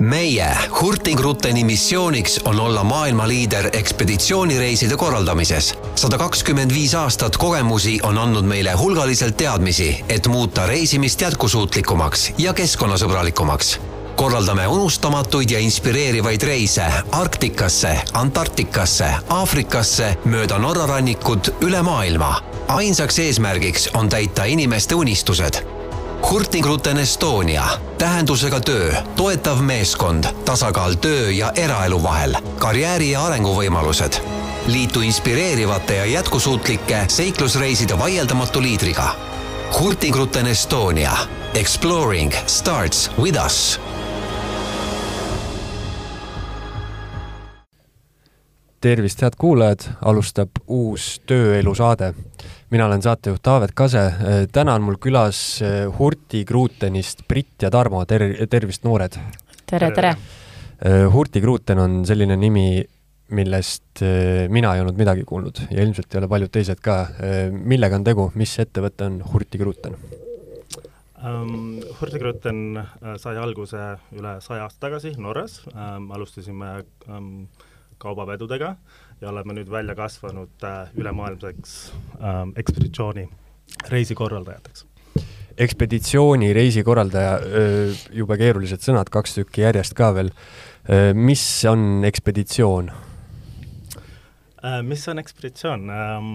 [0.00, 5.74] meie Hurtigruteni missiooniks on olla maailma liider ekspeditsioonireiside korraldamises.
[5.94, 12.54] sada kakskümmend viis aastat kogemusi on andnud meile hulgaliselt teadmisi, et muuta reisimist jätkusuutlikumaks ja
[12.54, 13.78] keskkonnasõbralikumaks
[14.16, 22.42] korraldame unustamatuid ja inspireerivaid reise Arktikasse, Antarktikasse, Aafrikasse, mööda Norra rannikut, üle maailma.
[22.68, 25.77] ainsaks eesmärgiks on täita inimeste unistused
[26.22, 27.64] Hurtigruten Estonia,
[27.98, 34.20] tähendusega töö, toetav meeskond, tasakaal töö ja eraelu vahel, karjääri ja arenguvõimalused.
[34.66, 39.14] liitu inspireerivate ja jätkusuutlike seiklusreiside vaieldamatu liidriga.
[39.80, 41.16] Hurtigruten Estonia,
[41.54, 43.80] exploring starts with us.
[48.80, 52.14] Tervist, head kuulajad, alustab uus tööelu saade.
[52.70, 54.02] Mina olen saatejuht Taavet Kase.
[54.52, 59.16] täna on mul külas eh, Hurti Kruutenist Brit ja Tarmo, ter-, tervist, noored!
[59.66, 60.14] tere, tere!
[60.84, 62.82] Eh, Hurti Kruuten on selline nimi,
[63.32, 64.00] millest
[64.48, 66.94] mina ei olnud midagi kuulnud ja ilmselt ei ole paljud teised ka.
[67.52, 69.96] millega on tegu, mis ettevõte on Hurti Kruuten
[71.20, 71.76] um,?
[72.00, 72.62] Hurti Kruuten
[73.20, 73.82] sai alguse
[74.16, 76.70] üle saja aasta tagasi Norras um,, alustasime
[77.08, 77.48] um,
[77.98, 78.74] kaubavedudega
[79.20, 81.74] ja oleme nüüd välja kasvanud äh, ülemaailmseks
[82.22, 83.28] ähm, ekspeditsiooni
[83.90, 84.86] reisikorraldajateks.
[85.58, 87.32] ekspeditsiooni reisikorraldaja,
[88.14, 90.30] jube keerulised sõnad, kaks tükki järjest ka veel.
[91.14, 92.90] mis on ekspeditsioon
[94.64, 94.82] äh,?
[94.82, 96.30] mis on ekspeditsioon ähm,?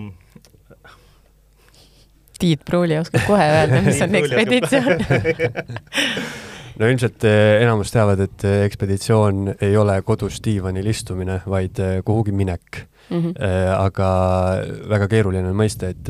[2.39, 4.99] Tiit Pruuli oskab kohe öelda, mis on ekspeditsioon
[6.79, 11.99] no ilmselt eh, enamus teavad, et eh, ekspeditsioon ei ole kodus diivanil istumine, vaid eh,
[12.05, 13.19] kuhugi minek mm.
[13.19, 13.37] -hmm.
[13.77, 14.09] aga
[14.89, 16.09] väga keeruline on mõista, et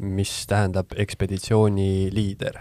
[0.00, 2.60] mis tähendab ekspeditsiooni liider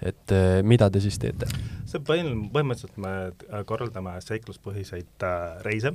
[0.00, 0.32] et
[0.64, 1.46] mida te siis teete?
[1.84, 5.26] see põhim-, põhimõtteliselt me korraldame seikluspõhiseid
[5.66, 5.92] reise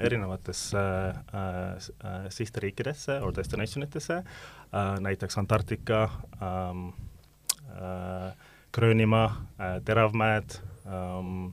[0.00, 0.82] erinevatesse
[2.28, 6.08] sihtriikidesse or destination itesse äh,, näiteks Antarktika
[6.42, 6.88] ähm,,
[7.70, 8.34] äh,
[8.76, 9.26] Gröönimaa
[9.58, 11.52] äh,, Teravmäed ähm,,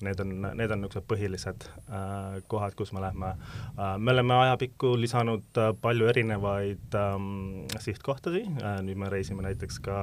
[0.00, 3.98] need on, need on niisugused põhilised äh, kohad, kus me lähme äh,.
[3.98, 9.98] me oleme ajapikku lisanud palju erinevaid ähm, sihtkohtadi äh,, nüüd me reisime näiteks ka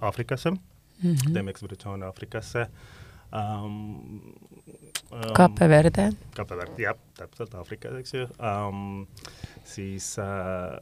[0.00, 0.58] Aafrikasse mm,
[1.02, 1.32] -hmm.
[1.34, 2.66] teeme ekspeditsioone Aafrikasse
[3.32, 4.34] ähm,.
[5.36, 6.12] Cape Verde.
[6.36, 9.06] Cape Verde, jah, täpselt, Aafrikas, eks ju ähm,,
[9.64, 10.78] siis äh,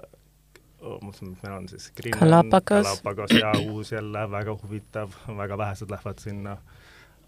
[0.78, 6.22] Mõtlesin, et meil on siis Galapagos, Galapagos ja uus jälle väga huvitav, väga vähesed lähevad
[6.22, 6.56] sinna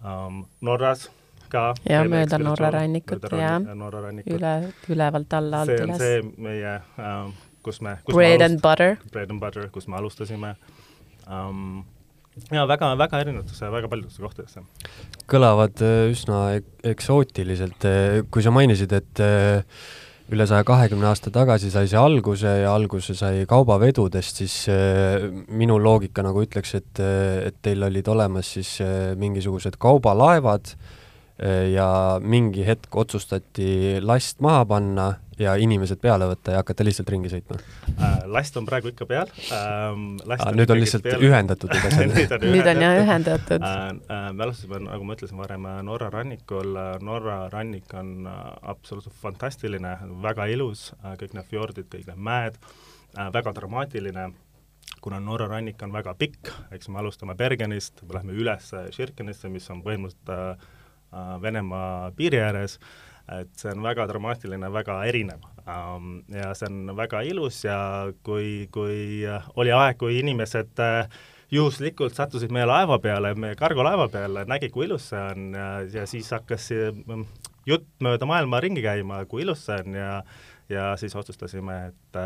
[0.04, 1.08] um, Norras
[1.50, 1.74] ka.
[1.88, 4.36] ja mööda Norra rannikut ja Norra rannikut.
[4.38, 4.54] üle,
[4.88, 5.98] ülevalt alla, alt üles.
[5.98, 7.32] see on see meie um,,
[7.66, 8.98] kus me kus Bread and butter.
[9.10, 10.54] Bread and butter, kus me alustasime
[11.26, 11.82] um,
[12.54, 14.62] ja väga, väga erinevatesse, väga paljudesse kohtadesse.
[15.30, 16.42] kõlavad äh, üsna
[16.86, 19.82] eksootiliselt, äh, kui sa mainisid, et äh,
[20.30, 25.78] üle saja kahekümne aasta tagasi sai see alguse ja alguse sai kaubavedudest, siis äh, minu
[25.82, 30.74] loogika nagu ütleks, et, äh, et teil olid olemas siis äh, mingisugused kaubalaevad
[31.72, 35.06] ja mingi hetk otsustati last maha panna
[35.40, 37.56] ja inimesed peale võtta ja hakata lihtsalt ringi sõitma
[37.96, 38.18] äh,?
[38.30, 40.18] last on praegu ikka peal ähm,.
[40.36, 41.22] Ah, nüüd on lihtsalt peal.
[41.24, 43.78] ühendatud need asjad nüüd on, jah ühendatud äh,.
[44.10, 48.42] Äh, me alustasime, nagu ma ütlesin varem, Norra rannikul, Norra rannik on äh,
[48.74, 54.30] absoluutselt fantastiline, väga ilus äh,, kõik need fjordid, kõik need mäed äh,, väga dramaatiline
[55.00, 59.80] kuna Norra rannik on väga pikk, eks me alustame Bergenist, lähme üles Širkenisse, mis on
[59.86, 60.79] põhimõtteliselt äh, äh
[61.42, 66.22] Venemaa piiri ääres äh,, et see on väga dramaatiline, väga erinev um,.
[66.34, 67.80] ja see on väga ilus ja
[68.26, 69.26] kui, kui
[69.56, 74.86] oli aeg, kui inimesed uh, juhuslikult sattusid meie laeva peale, meie kargolaeva peale, nägid, kui
[74.86, 75.68] ilus see on ja,
[76.00, 76.70] ja siis hakkas
[77.66, 80.12] jutt mööda maailma ringi käima, kui ilus see on ja
[80.70, 82.18] ja siis otsustasime, et,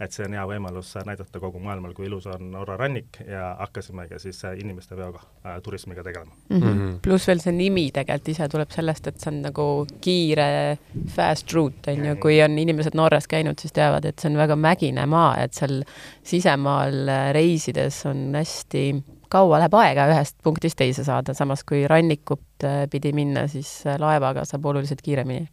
[0.00, 4.18] et see on hea võimalus näidata kogu maailmale, kui ilus on Norra rannik ja hakkasimegi
[4.22, 6.60] siis inimeste veoga äh,, turismiga tegelema mm.
[6.62, 6.98] -hmm.
[7.02, 9.68] pluss veel see nimi tegelikult ise tuleb sellest, et see on nagu
[10.00, 10.78] kiire
[11.14, 14.56] fast route, on ju, kui on inimesed Norras käinud, siis teavad, et see on väga
[14.56, 15.82] mägine maa, et seal
[16.22, 18.84] sisemaal reisides on hästi
[19.32, 24.66] kaua läheb aega ühest punktist teise saada, samas kui rannikut pidi minna, siis laevaga saab
[24.66, 25.48] oluliselt kiiremini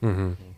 [0.00, 0.16] mm.
[0.16, 0.53] -hmm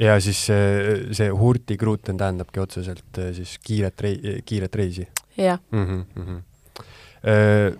[0.00, 5.08] ja siis see, see hurtigruten tähendabki otseselt äh, siis kiiret rei-, kiiret reisi?
[5.36, 5.84] jah mm.
[5.84, 6.40] -hmm, mm -hmm.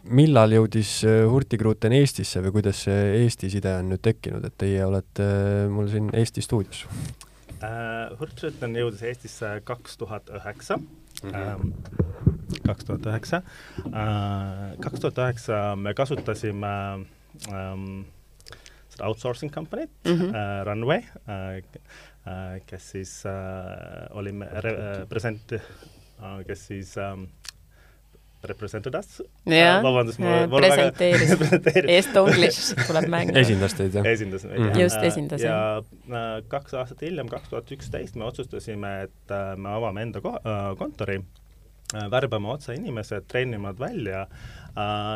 [0.05, 4.85] millal jõudis äh, hurtigruten Eestisse või kuidas see Eesti side on nüüd tekkinud, et teie
[4.85, 5.27] olete
[5.71, 6.87] mul siin Eesti stuudios?
[8.21, 11.35] Hurtigruten jõudis Eestisse kaks tuhat üheksa mhm.
[11.35, 11.73] ähm,
[12.67, 13.43] kaks tuhat üheksa.
[14.81, 16.73] Kaks tuhat üheksa me kasutasime
[17.53, 18.05] ähm,
[18.91, 20.35] seda outsourcing company't mm, -hmm.
[20.35, 21.63] äh, Runway äh, äh,
[22.67, 25.61] kes siis äh, oli me- re- äh, present äh,,
[26.47, 27.27] kes siis ähm,
[28.45, 31.91] represented us jah Äh, vabandust, mul- äh, mul väga-.
[31.99, 33.35] Estonglish tuleb mängu.
[33.37, 34.07] esindas teid, jah?
[34.09, 34.69] esindas meid Mhm.
[34.71, 34.81] jah.
[34.85, 39.57] Just, Äh, esindas, ja äh, kaks aastat hiljem, kaks tuhat üksteist me otsustasime, et äh,
[39.57, 44.60] me avame enda ko- äh, kontori äh, värbame otse inimesed, treenime nad välja äh,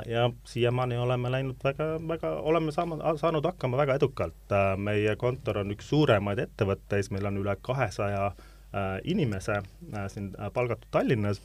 [0.06, 4.54] ja siiamaani oleme läinud väga, väga, oleme saanud, saanud hakkama väga edukalt.
[4.76, 10.50] meie kontor on üks suuremaid ettevõtteid, meil on üle kahesaja äh, inimese äh, siin äh,
[10.52, 11.42] palgatud Tallinnas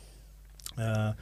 [0.79, 1.13] äh,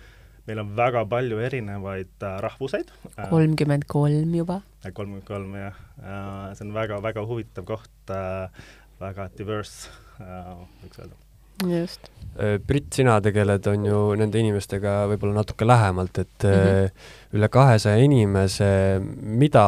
[0.47, 2.91] meil on väga palju erinevaid äh, rahvuseid.
[3.29, 4.61] kolmkümmend kolm juba.
[4.83, 8.67] kolmkümmend kolm jah äh,, see on väga-väga huvitav koht äh,,
[9.01, 9.91] väga diverse
[10.23, 10.53] äh,,
[10.83, 11.26] võiks öelda.
[11.65, 12.11] just.
[12.37, 16.51] Brit, sina tegeled, on ju nende inimestega võib-olla natuke lähemalt, et mm.
[16.53, 17.07] -hmm.
[17.33, 18.67] üle kahesaja inimese,
[19.01, 19.63] mida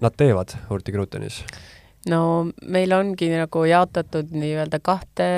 [0.00, 1.42] nad teevad Hortigrootenis?
[2.10, 5.28] no meil ongi nagu jaotatud nii-öelda kahte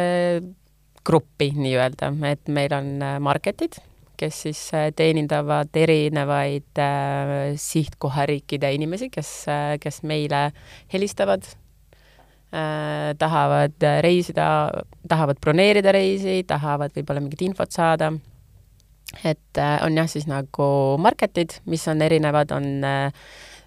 [1.07, 3.79] gruppi nii-öelda, et meil on äh, marketid,
[4.19, 10.49] kes siis äh, teenindavad erinevaid äh, sihtkohariikide inimesi, kes äh,, kes meile
[10.93, 11.55] helistavad äh,,
[13.19, 14.71] tahavad äh, reisida,
[15.09, 18.13] tahavad broneerida reisi, tahavad võib-olla mingit infot saada.
[19.25, 23.13] et äh, on jah, siis nagu marketid, mis on erinevad, on äh,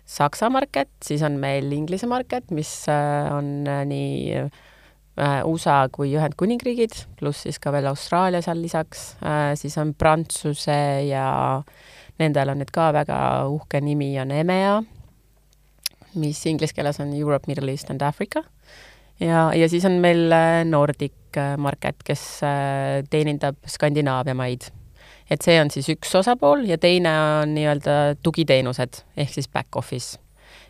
[0.09, 6.15] Saksa market, siis on meil Inglise market, mis äh, on äh, nii äh, USA kui
[6.17, 11.27] Ühendkuningriigid, pluss siis ka veel Austraalia seal lisaks äh,, siis on Prantsuse ja
[12.19, 13.19] nendel on nüüd ka väga
[13.53, 14.79] uhke nimi on EMEA,
[16.17, 18.41] mis inglise keeles on Europe, Middle East and Africa.
[19.19, 24.69] ja, ja siis on meil äh, Nordic äh, market, kes äh, teenindab Skandinaavia maid
[25.29, 27.11] et see on siis üks osapool ja teine
[27.43, 30.17] on nii-öelda tugiteenused ehk siis back office.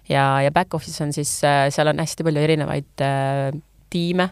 [0.09, 3.49] ja, ja back office on siis, seal on hästi palju erinevaid äh,
[3.89, 4.29] tiime,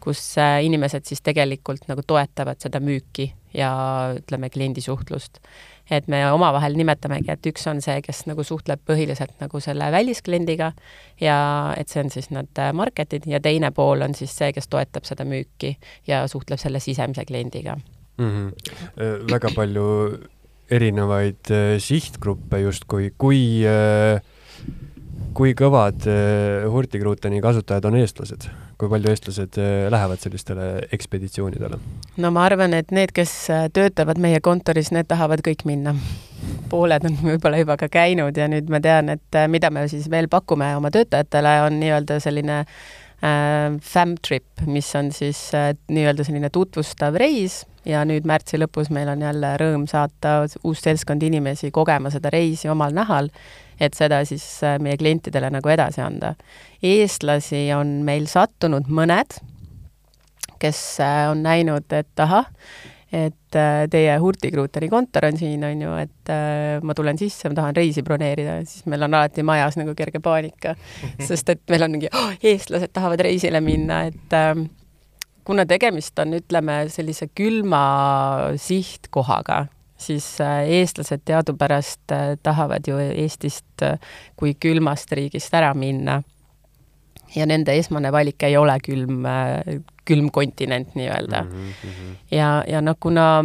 [0.00, 3.70] kus inimesed siis tegelikult nagu toetavad seda müüki ja
[4.16, 5.40] ütleme, kliendisuhtlust.
[5.90, 10.72] Et me omavahel nimetamegi, et üks on see, kes nagu suhtleb põhiliselt nagu selle väliskliendiga
[11.22, 11.38] ja
[11.78, 15.08] et see on siis need äh, marketid ja teine pool on siis see, kes toetab
[15.08, 15.76] seda müüki
[16.08, 17.78] ja suhtleb selle sisemise kliendiga
[18.18, 18.28] mm.
[18.28, 19.30] -hmm.
[19.32, 19.88] väga palju
[20.70, 24.20] erinevaid äh, sihtgruppe justkui, kui äh,
[25.38, 26.02] kui kõvad
[26.72, 31.80] Hurtigruteni kasutajad on eestlased, kui palju eestlased äh, lähevad sellistele ekspeditsioonidele?
[32.16, 33.34] no ma arvan, et need, kes
[33.74, 35.96] töötavad meie kontoris, need tahavad kõik minna.
[36.70, 40.30] pooled on võib-olla juba ka käinud ja nüüd ma tean, et mida me siis veel
[40.30, 46.50] pakume oma töötajatele, on nii-öelda selline äh, fam trip, mis on siis äh, nii-öelda selline
[46.54, 52.12] tutvustav reis ja nüüd märtsi lõpus meil on jälle rõõm saata uus seltskond inimesi kogema
[52.14, 53.30] seda reisi omal nahal,
[53.80, 54.44] et seda siis
[54.82, 56.34] meie klientidele nagu edasi anda.
[56.82, 59.38] eestlasi on meil sattunud mõned,
[60.58, 60.78] kes
[61.30, 62.46] on näinud, et ahah,
[63.12, 63.56] et
[63.90, 68.04] teie Hurtigruteri kontor on siin, on ju, et äh, ma tulen sisse, ma tahan reisi
[68.04, 70.74] broneerida, siis meil on alati majas nagu kerge paanika,
[71.28, 74.52] sest et meil on mingi oh, eestlased tahavad reisile minna, et äh,
[75.48, 77.82] kuna tegemist on, ütleme, sellise külma
[78.60, 79.64] sihtkohaga,
[79.98, 83.84] siis eestlased teadupärast tahavad ju Eestist
[84.38, 86.22] kui külmast riigist ära minna.
[87.34, 89.26] ja nende esmane valik ei ole külm,
[90.08, 91.72] külm kontinent nii-öelda mm.
[91.82, 92.14] -hmm.
[92.30, 93.44] ja, ja noh, kuna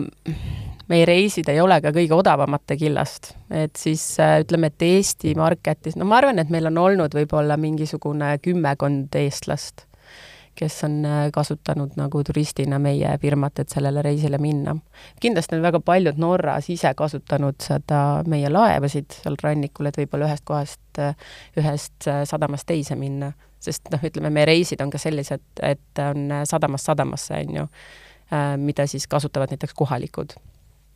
[0.88, 6.06] meie reisid ei ole ka kõige odavamate killast, et siis ütleme, et Eesti marketis, no
[6.06, 9.86] ma arvan, et meil on olnud võib-olla mingisugune kümmekond eestlast
[10.56, 11.02] kes on
[11.34, 14.76] kasutanud nagu turistina meie firmat, et sellele reisile minna.
[15.22, 20.46] kindlasti on väga paljud Norras ise kasutanud seda meie laevasid seal rannikul, et võib-olla ühest
[20.46, 21.02] kohast,
[21.58, 23.34] ühest sadamast teise minna,
[23.64, 27.68] sest noh, ütleme, meie reisid on ka sellised, et on sadamast sadamasse, on ju,
[28.58, 30.34] mida siis kasutavad näiteks kohalikud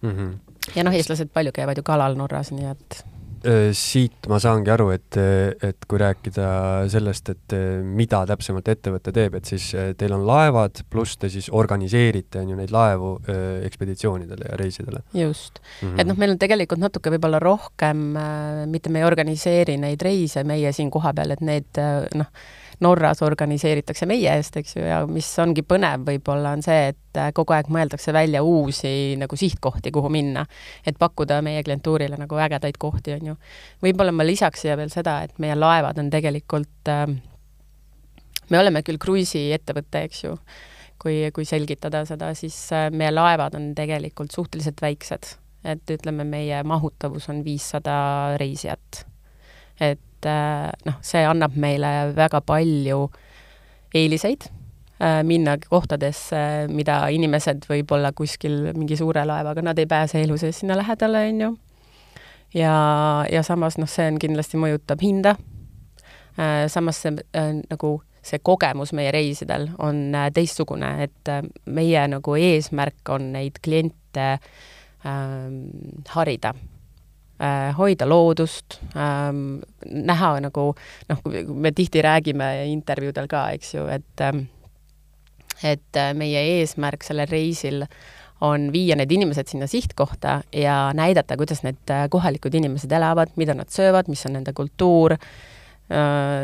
[0.01, 0.09] mm.
[0.09, 0.55] -hmm.
[0.75, 3.05] ja noh, eestlased palju käivad ju kalal Norras, nii et
[3.77, 5.17] siit ma saangi aru, et,
[5.63, 6.49] et kui rääkida
[6.91, 12.41] sellest, et mida täpsemalt ettevõte teeb, et siis teil on laevad, pluss te siis organiseerite,
[12.41, 13.13] on ju, neid laevu
[13.67, 15.03] ekspeditsioonidele ja reisidele.
[15.13, 15.87] just mm.
[15.87, 16.01] -hmm.
[16.01, 18.05] et noh, meil on tegelikult natuke võib-olla rohkem,
[18.65, 21.83] mitte me ei organiseeri neid reise meie siin kohapeal, et need
[22.15, 22.31] noh,
[22.79, 27.55] Norras organiseeritakse meie eest, eks ju, ja mis ongi põnev võib-olla, on see, et kogu
[27.55, 30.45] aeg mõeldakse välja uusi nagu sihtkohti, kuhu minna.
[30.85, 33.35] et pakkuda meie klientuurile nagu ägedaid kohti, on ju.
[33.83, 37.07] võib-olla ma lisaks siia veel seda, et meie laevad on tegelikult äh,,
[38.49, 40.37] me oleme küll kruiisiettevõte, eks ju,
[41.01, 45.35] kui, kui selgitada seda, siis äh, meie laevad on tegelikult suhteliselt väiksed.
[45.65, 49.07] et ütleme, meie mahutavus on viissada reisijat
[49.79, 53.07] et äh, noh, see annab meile väga palju
[53.95, 54.47] eeliseid
[55.01, 60.61] äh, minna kohtadesse, mida inimesed võib-olla kuskil mingi suure laevaga, nad ei pääse elu sees
[60.61, 61.51] sinna lähedale, on ju.
[62.61, 62.75] ja,
[63.31, 65.37] ja samas noh, see on kindlasti mõjutab hinda.
[66.69, 67.15] samas see
[67.65, 71.31] nagu see kogemus meie reisidel on teistsugune, et
[71.65, 74.27] meie nagu eesmärk on neid kliente
[75.01, 75.63] ähm,
[76.13, 76.76] harida Äh,
[77.77, 80.71] hoida loodust ähm,, näha nagu
[81.09, 81.19] noh,
[81.53, 84.47] me tihti räägime intervjuudel ka, eks ju, et ähm,
[85.63, 87.85] et äh, meie eesmärk sellel reisil
[88.45, 93.55] on viia need inimesed sinna sihtkohta ja näidata, kuidas need äh, kohalikud inimesed elavad, mida
[93.57, 95.17] nad söövad, mis on nende kultuur,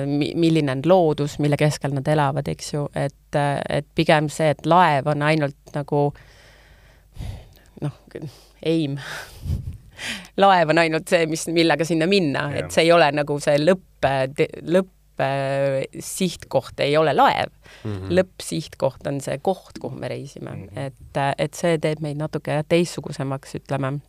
[0.07, 5.09] milline on loodus, mille keskel nad elavad, eks ju, et, et pigem see, et laev
[5.11, 6.05] on ainult nagu
[7.83, 7.97] noh,
[8.63, 8.95] eim
[10.37, 14.07] laev on ainult see, mis, millega sinna minna, et see ei ole nagu see lõpp,
[14.63, 14.91] lõpp
[15.99, 17.51] sihtkoht ei ole laev.
[17.83, 18.15] Mm -hmm..
[18.17, 20.49] lõppsihtkoht on see koht, kuhu me reisime.
[20.49, 20.79] Mm, -hmm.
[20.79, 23.99] et, et see teeb meid natuke teistsugusemaks, ütleme.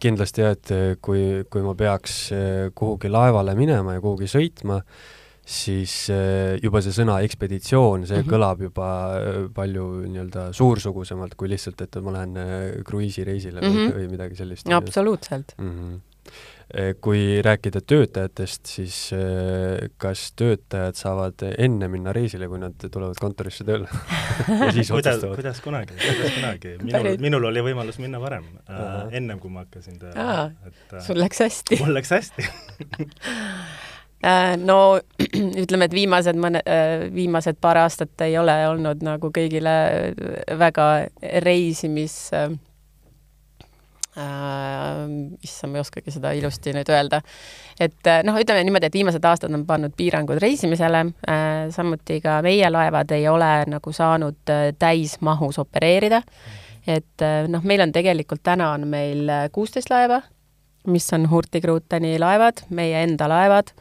[0.00, 4.80] Kindlasti jah, et kui, kui ma peaks eh, kuhugi laevale minema ja kuhugi sõitma,
[5.44, 8.32] siis äh, juba see sõna ekspeditsioon, see mm -hmm.
[8.32, 12.48] kõlab juba äh, palju nii-öelda suursugusemalt kui lihtsalt, et ma lähen äh,
[12.84, 13.92] kruiisireisile mm -hmm.
[13.92, 14.72] või, või midagi sellist.
[14.72, 15.70] absoluutselt mm.
[15.78, 16.02] -hmm
[17.00, 19.10] kui rääkida töötajatest, siis
[20.00, 23.86] kas töötajad saavad enne minna reisile, kui nad tulevad kontorisse tööle
[24.64, 25.36] ja siis otsustavad?
[25.36, 26.72] kuidas kunagi, kuidas kunagi.
[26.88, 29.08] minul, minul oli võimalus minna varem uh, -huh.
[29.12, 30.54] ennem kui ma hakkasin tööle.
[30.66, 32.48] et sul läks hästi mul läks hästi
[34.24, 35.00] Äh, no
[35.64, 39.74] ütleme, et viimased mõne, äh, viimased paar aastat ei ole olnud nagu kõigile
[40.58, 40.86] väga
[41.44, 42.48] reisimis äh,
[44.14, 47.18] issand, ma ei oskagi seda ilusti nüüd öelda.
[47.82, 52.70] et noh, ütleme niimoodi, et viimased aastad on pannud piirangud reisimisele äh,, samuti ka meie
[52.70, 56.22] laevad ei ole nagu saanud täismahus opereerida.
[56.86, 60.22] et noh, meil on tegelikult täna on meil kuusteist laeva,
[60.86, 63.74] mis on Hurtigruteni laevad, meie enda laevad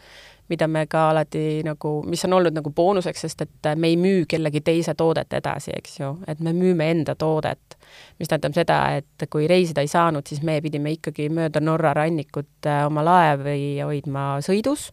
[0.49, 4.25] mida me ka alati nagu, mis on olnud nagu boonuseks, sest et me ei müü
[4.29, 7.77] kellegi teise toodet edasi, eks ju, et me müüme enda toodet.
[8.19, 12.67] mis tähendab seda, et kui reisida ei saanud, siis me pidime ikkagi mööda Norra rannikut
[12.67, 14.91] äh, oma laevi hoidma sõidus,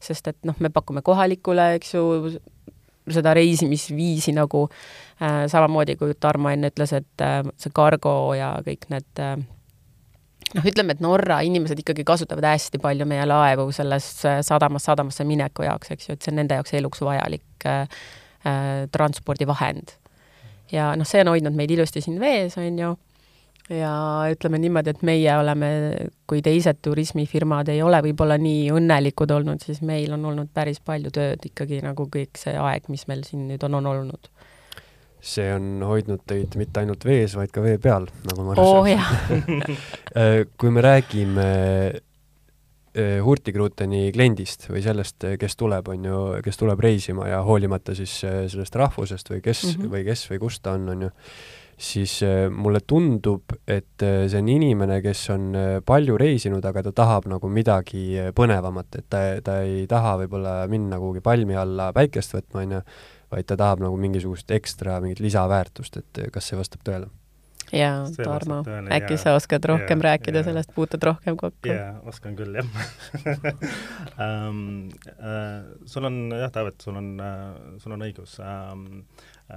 [0.00, 2.04] sest et noh, me pakume kohalikule, eks ju,
[3.12, 4.66] seda reisimisviisi nagu
[5.22, 9.36] äh, samamoodi, kui Tarmo enne ütles, et äh, see kargo ja kõik need äh,
[10.56, 14.06] noh, ütleme, et Norra inimesed ikkagi kasutavad hästi palju meie laevu selles
[14.46, 18.00] sadamast sadamasse mineku jaoks, eks ju, et see on nende jaoks eluks vajalik äh,
[18.46, 19.96] äh, transpordivahend.
[20.72, 22.94] ja noh, see on hoidnud meid ilusti siin vees, on ju,
[23.72, 23.92] ja
[24.32, 25.70] ütleme niimoodi, et meie oleme,
[26.28, 31.12] kui teised turismifirmad ei ole võib-olla nii õnnelikud olnud, siis meil on olnud päris palju
[31.14, 34.30] tööd ikkagi nagu kõik see aeg, mis meil siin nüüd on, on olnud
[35.20, 39.08] see on hoidnud teid mitte ainult vees, vaid ka vee peal, nagu ma oh, jah
[40.18, 41.46] äh, kui me räägime
[42.94, 48.20] äh, Hurtigruteni kliendist või sellest, kes tuleb, on ju, kes tuleb reisima ja hoolimata siis
[48.26, 49.94] äh, sellest rahvusest või kes mm -hmm.
[49.96, 51.10] või kes või kust ta on, on ju,
[51.78, 52.20] siis
[52.50, 55.52] mulle tundub, et see on inimene, kes on
[55.86, 60.98] palju reisinud, aga ta tahab nagu midagi põnevamat, et ta, ta ei taha võib-olla minna
[60.98, 62.82] kuhugi palmi alla päikest võtma, on ju,
[63.32, 67.10] vaid ta tahab nagu mingisugust ekstra, mingit lisaväärtust, et kas see vastab tõele?
[67.72, 70.44] jaa, Tarmo, äkki ja, sa oskad rohkem ja, rääkida ja.
[70.46, 71.68] sellest, puutud rohkem kokku?
[71.68, 72.68] jaa, oskan küll, jah
[74.24, 78.86] um, uh, sul on jah, Taavet, sul on uh,, sul on õigus um,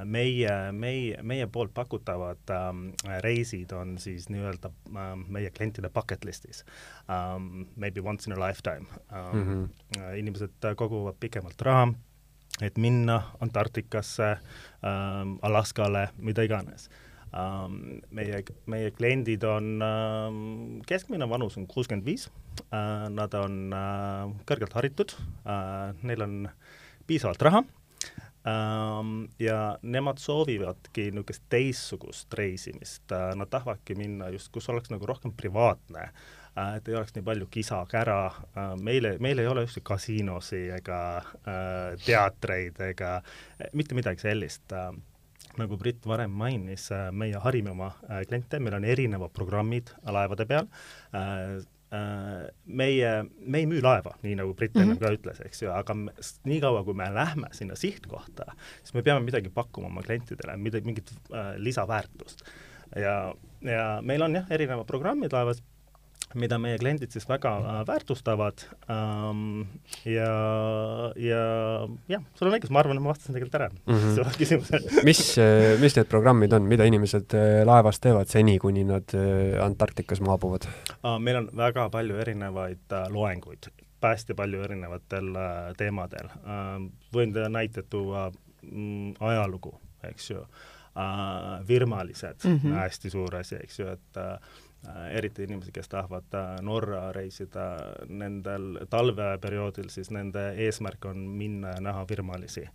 [0.08, 2.86] meie, meie, meie poolt pakutavad um,
[3.24, 6.66] reisid on siis nii-öelda um, meie klientide bucket list'is
[7.08, 7.68] um,.
[7.82, 9.32] Maybe once in a lifetime um,.
[9.32, 10.16] Mm -hmm.
[10.18, 11.88] inimesed koguvad pikemalt raha
[12.60, 14.32] et minna Antarktikasse
[14.84, 16.90] ähm,, Alaskale, mida iganes.
[17.32, 18.02] Ähm,.
[18.12, 22.28] meie, meie kliendid on ähm,, keskmine vanus on kuuskümmend viis.
[22.74, 25.16] Äh,, nad on äh, kõrgelt haritud.
[25.46, 26.42] Äh,, neil on
[27.08, 27.64] piisavalt raha.
[28.42, 35.06] Ähm, ja nemad soovivadki niisugust teistsugust reisimist, äh, nad tahavadki minna just, kus oleks nagu
[35.06, 36.24] rohkem privaatne äh,,
[36.60, 38.20] et ei oleks nii palju kisa-kära,
[38.58, 43.18] äh, meile, meil ei ole üldse kasiinosi ega äh, teatreid ega
[43.78, 44.76] mitte midagi sellist
[45.60, 47.90] nagu Brit varem mainis, meie harime oma
[48.28, 50.70] kliente, meil on erinevad programmid laevade peal,
[52.72, 55.02] meie, me ei müü laeva, nii nagu Brit enne mm -hmm.
[55.04, 56.14] ka ütles, eks ju, aga me,
[56.48, 58.46] niikaua, kui me lähme sinna sihtkohta,
[58.80, 62.46] siis me peame midagi pakkuma oma klientidele, midagi, mingit äh, lisaväärtust.
[62.96, 65.64] ja, ja meil on jah, erinevad programmid laevas
[66.40, 69.66] mida meie kliendid siis väga äh, väärtustavad ähm,
[70.08, 70.32] ja,
[71.20, 71.44] ja
[72.12, 74.16] jah, sul on õigus, ma arvan, et ma vastasin tegelikult ära mm -hmm.
[74.16, 78.84] su küsimusele mis, äh, mis need programmid on, mida inimesed äh, laevas teevad seni, kuni
[78.84, 79.16] nad
[79.62, 80.68] Antarktikas maabuvad
[81.04, 81.20] uh,?
[81.20, 83.72] meil on väga palju erinevaid uh, loenguid,
[84.02, 86.90] hästi palju erinevatel uh, teemadel uh,.
[87.14, 89.74] võin teile näite tuua mm, ajalugu,
[90.04, 92.74] eks ju uh,, virmalised mm, -hmm.
[92.80, 94.18] hästi suur asi, eks ju, et
[95.12, 97.66] eriti inimesed, kes tahavad äh, Norra reisida
[98.10, 102.68] nendel talveperioodil, siis nende eesmärk on minna ja näha virmalisi.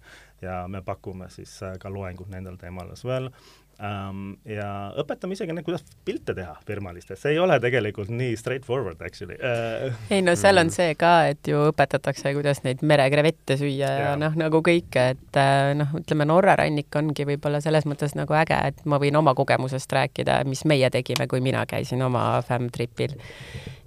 [0.43, 3.31] ja me pakume siis äh, ka loengut nendel teemal well
[3.81, 4.37] um,.
[4.49, 4.69] ja
[5.01, 9.95] õpetame isegi, kuidas pilte teha firmalistes, see ei ole tegelikult nii straightforward actually uh,.
[10.11, 14.13] ei no seal on see ka, et ju õpetatakse, kuidas neid merekrevette süüa ja, ja
[14.21, 18.59] noh, nagu kõike, et äh, noh, ütleme Norra rannik ongi võib-olla selles mõttes nagu äge,
[18.73, 23.17] et ma võin oma kogemusest rääkida, mis meie tegime, kui mina käisin oma fämm-tripil.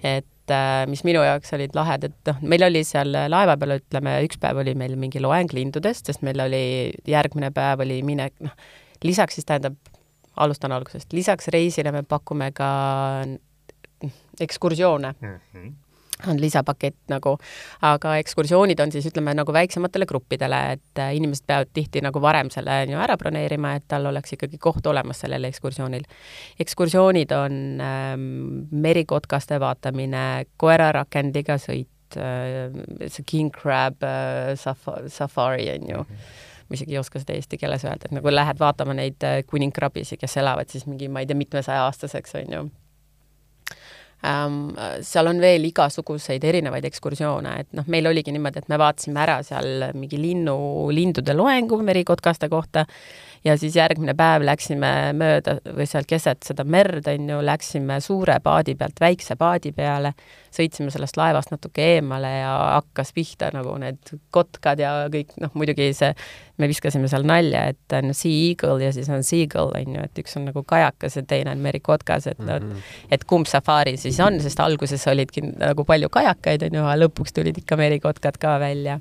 [0.03, 4.41] et äh, mis minu jaoks olid lahedad, noh, meil oli seal laeva peal, ütleme, üks
[4.41, 6.61] päev oli meil mingi loeng lindudest, sest meil oli,
[7.09, 8.53] järgmine päev oli minek, noh,
[9.03, 9.75] lisaks siis tähendab,
[10.35, 12.71] alustan algusest, lisaks reisile me pakume ka
[14.39, 15.39] ekskursioone mm.
[15.53, 15.71] -hmm
[16.27, 17.37] on lisapakett nagu,
[17.81, 22.49] aga ekskursioonid on siis ütleme nagu väiksematele gruppidele, et äh, inimesed peavad tihti nagu varem
[22.51, 26.03] selle on ju ära broneerima, et tal oleks ikkagi koht olemas sellel ekskursioonil.
[26.59, 28.27] ekskursioonid on ähm,
[28.71, 30.25] merikotkaste vaatamine,
[30.57, 32.67] koerarakendiga sõit äh,,
[33.07, 36.15] see king crab äh, saf-, safari on ju mm.
[36.15, 39.39] -hmm ma isegi ei oska seda eesti keeles öelda, et nagu lähed vaatama neid äh,
[39.49, 42.61] kuningkrabisi, kes elavad siis mingi, ma ei tea, mitmesaja aastaseks, on ju
[44.29, 44.59] ähm,.
[45.05, 49.39] seal on veel igasuguseid erinevaid ekskursioone, et noh, meil oligi niimoodi, et me vaatasime ära
[49.47, 50.57] seal mingi linnu,
[50.93, 52.85] lindude loengu merikotkaste kohta
[53.45, 58.39] ja siis järgmine päev läksime mööda või seal keset seda merd, on ju, läksime suure
[58.43, 60.13] paadi pealt väikse paadi peale,
[60.55, 65.91] sõitsime sellest laevast natuke eemale ja hakkas pihta nagu need kotkad ja kõik, noh, muidugi
[65.95, 66.11] see,
[66.59, 70.23] me viskasime seal nalja, et on sea eagle ja siis on seagull, on ju, et
[70.23, 72.89] üks on nagu kajakas ja teine on merikotkas, et mm -hmm.
[73.11, 77.33] et kumb safari siis on, sest alguses olidki nagu palju kajakaid, on ju, aga lõpuks
[77.33, 78.99] tulid ikka merikotkad ka välja.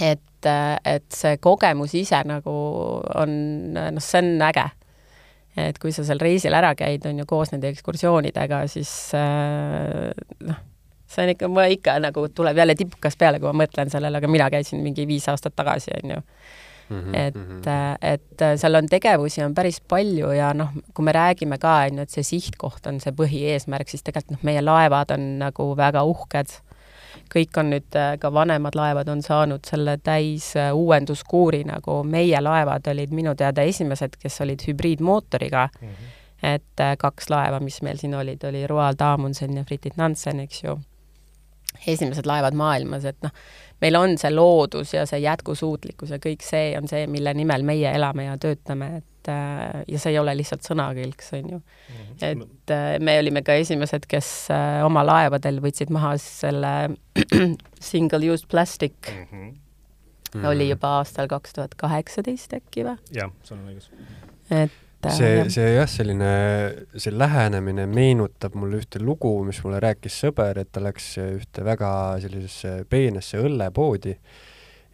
[0.00, 2.54] Et et, see kogemus ise nagu
[3.16, 3.30] on,
[3.74, 4.66] noh, see on äge.
[5.56, 10.10] et kui sa seal reisil ära käid, on ju, koos nende ekskursioonidega, siis äh,
[10.48, 10.58] noh,
[11.06, 14.30] see on ikka, mul ikka nagu tuleb jälle tipukas peale, kui ma mõtlen sellele, aga
[14.30, 16.22] mina käisin mingi viis aastat tagasi, on ju
[16.84, 17.96] Mm -hmm, et mm, -hmm.
[18.02, 22.02] et seal on tegevusi on päris palju ja noh, kui me räägime ka, on ju,
[22.02, 26.46] et see sihtkoht on see põhieesmärk, siis tegelikult noh, meie laevad on nagu väga uhked
[27.34, 32.40] kõik on nüüd, äh, ka vanemad laevad on saanud selle täis äh, uuenduskuuri, nagu meie
[32.42, 35.88] laevad olid minu teada esimesed, kes olid hübriidmootoriga mm.
[35.88, 36.16] -hmm.
[36.54, 40.64] et äh, kaks laeva, mis meil siin olid, oli Roald Amundsen ja Fridtjof Nansen, eks
[40.64, 40.78] ju.
[41.86, 43.32] esimesed laevad maailmas, et noh,
[43.80, 47.90] meil on see loodus ja see jätkusuutlikkus ja kõik see on see, mille nimel meie
[47.92, 51.60] elame ja töötame, et et äh, ja see ei ole lihtsalt sõnakõlks, on ju.
[51.88, 52.14] Mhm.
[52.28, 56.94] et äh, me olime ka esimesed, kes äh, oma laevadel võtsid maha selle
[57.90, 59.26] single-use plastic mm.
[59.32, 60.46] -hmm.
[60.50, 62.96] oli juba aastal kaks tuhat kaheksateist äkki või?
[63.12, 63.90] jah, sul on õigus.
[64.50, 66.32] et see, see jah, selline,
[66.96, 71.90] see lähenemine meenutab mulle ühte lugu, mis mulle rääkis sõber, et ta läks ühte väga
[72.24, 74.16] sellisesse peenesse õllepoodi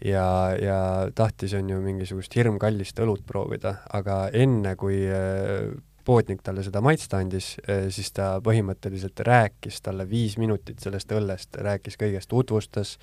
[0.04, 0.80] ja, ja
[1.14, 5.70] tahtis, on ju, mingisugust hirmkallist õlut proovida, aga enne, kui äh,
[6.04, 11.60] poodnik talle seda maitsta andis, äh, siis ta põhimõtteliselt rääkis talle viis minutit sellest õllest,
[11.60, 12.96] rääkis kõigest, tutvustas,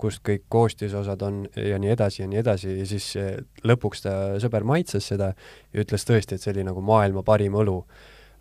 [0.00, 3.36] kust kõik koostisosad on ja nii edasi ja nii edasi ja siis äh,
[3.66, 7.82] lõpuks ta sõber maitses seda ja ütles tõesti, et see oli nagu maailma parim õlu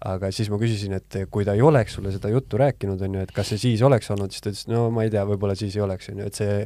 [0.04, 3.24] aga siis ma küsisin, et kui ta ei oleks sulle seda juttu rääkinud, on ju,
[3.24, 5.78] et kas see siis oleks olnud, siis ta ütles, no ma ei tea, võib-olla siis
[5.78, 6.58] ei oleks, on ju, et see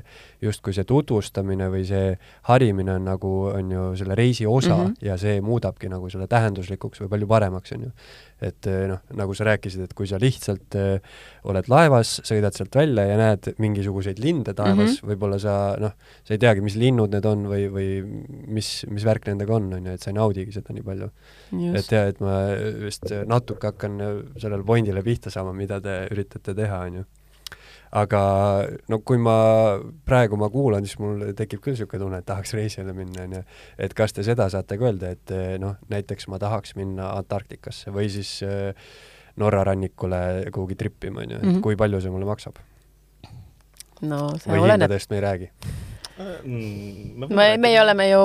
[0.44, 2.16] justkui see tutvustamine või see
[2.50, 5.06] harimine on nagu, on ju, selle reisi osa mm -hmm.
[5.06, 7.92] ja see muudabki nagu selle tähenduslikuks või palju paremaks, on ju
[8.44, 11.18] et eh, noh, nagu sa rääkisid, et kui sa lihtsalt äh,
[11.50, 15.96] oled laevas, sõidad sealt välja ja näed mingisuguseid linde taevas mm -hmm., võib-olla sa noh,
[16.24, 17.90] sa ei teagi, mis linnud need on või, või
[18.48, 21.10] mis, mis värk nendega on, on ju, et sa ei naudigi seda nii palju.
[21.74, 22.40] et jaa, et ma
[22.86, 24.00] vist natuke hakkan
[24.38, 27.06] sellele pointile pihta saama, mida te üritate teha, on ju
[27.92, 28.22] aga
[28.90, 29.38] no kui ma
[30.06, 33.44] praegu ma kuulan, siis mul tekib küll niisugune tunne, et tahaks reisile minna, onju.
[33.78, 38.10] et kas te seda saate ka öelda, et noh, näiteks ma tahaks minna Antarktikasse või
[38.12, 38.74] siis äh,
[39.38, 41.62] Norra rannikule kuhugi trippima, onju, et mm -hmm.
[41.62, 42.58] kui palju see mulle maksab?
[44.02, 44.86] no see või oleneb.
[44.86, 45.50] hindadest me ei räägi
[46.18, 47.28] mm,?
[47.30, 48.22] me, meie oleme ju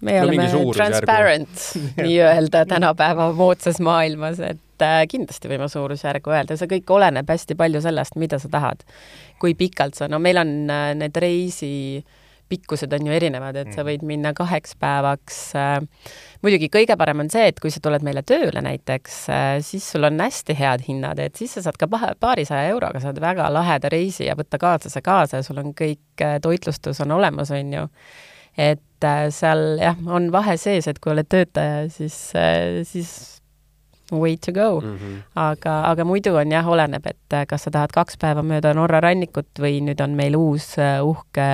[0.00, 1.48] me No oleme transparent
[2.04, 7.80] nii-öelda tänapäeva moodsas maailmas, et äh, kindlasti võime suurusjärgu öelda, see kõik oleneb hästi palju
[7.84, 8.84] sellest, mida sa tahad.
[9.40, 12.04] kui pikalt sa, no meil on äh, need reisi
[12.46, 15.80] pikkused on ju erinevad, et sa võid minna kaheks päevaks äh,.
[16.46, 19.16] muidugi kõige parem on see, et kui sa tuled meile tööle näiteks
[19.66, 23.48] siis sul on hästi head hinnad, et siis sa saad ka paarisaja euroga saad väga
[23.50, 27.86] laheda reisi ja võtta kaaslase kaasa ja sul on kõik toitlustus on olemas, on ju
[28.56, 33.12] et äh, seal jah, on vahe sees, et kui oled töötaja, siis äh,, siis
[34.12, 34.96] way to go mm.
[34.96, 35.22] -hmm.
[35.34, 39.00] aga, aga muidu on jah, oleneb, et äh, kas sa tahad kaks päeva mööda Norra
[39.00, 41.48] rannikut või nüüd on meil uus uhke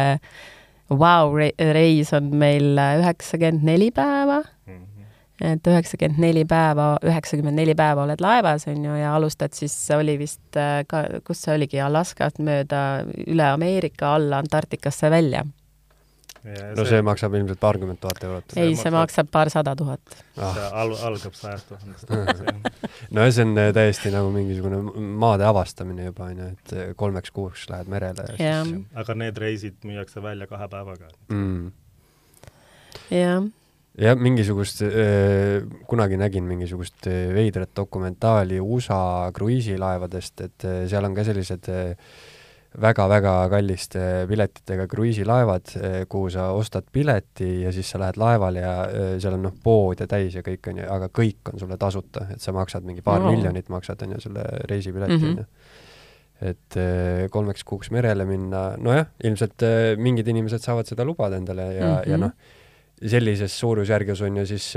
[0.90, 4.42] vau-reis on meil üheksakümmend neli päeva
[5.42, 10.18] et üheksakümmend neli päeva, üheksakümmend neli päeva oled laevas, on ju, ja alustad siis, oli
[10.18, 15.42] vist ka, kus see oligi, Alaskat mööda üle Ameerika alla Antarktikasse välja
[16.42, 18.54] no see maksab ilmselt paarkümmend tuhat eurot.
[18.58, 20.16] ei, see maksab paarsada tuhat.
[20.34, 22.10] see al-, algab sajast tuhandest.
[23.14, 24.80] no see on äh, täiesti nagu mingisugune
[25.22, 29.38] maade avastamine juba, on ju, et äh, kolmeks kuuks lähed merele ja siis aga need
[29.44, 31.70] reisid müüakse välja kahe päevaga mm..
[33.14, 33.46] jah
[34.02, 41.30] jah, mingisugust äh,, kunagi nägin mingisugust äh, veidrat dokumentaali USA kruiisilaevadest, et seal on ka
[41.30, 42.14] sellised äh,
[42.80, 45.74] väga-väga kalliste piletitega kruiisilaevad,
[46.08, 48.74] kuhu sa ostad pileti ja siis sa lähed laevale ja
[49.20, 52.26] seal on noh, pood ja täis ja kõik on ju, aga kõik on sulle tasuta,
[52.32, 53.34] et sa maksad mingi paar no.
[53.34, 55.44] miljonit maksad on ju selle reisipileti on ju.
[56.52, 56.78] et
[57.30, 59.66] kolmeks kuuks merele minna, nojah, ilmselt
[60.00, 62.10] mingid inimesed saavad seda lubada endale ja mm, -hmm.
[62.10, 62.32] ja noh,
[63.02, 64.72] sellises suurusjärgus on ju siis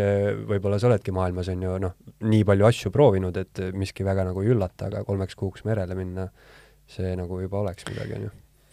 [0.50, 4.42] võib-olla sa oledki maailmas on ju noh, nii palju asju proovinud, et miski väga nagu
[4.42, 6.28] ei üllata, aga kolmeks kuuks merele minna
[6.92, 8.32] see nagu juba oleks midagi, on ju.